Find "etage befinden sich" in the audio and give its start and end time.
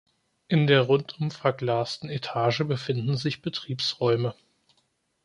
2.09-3.43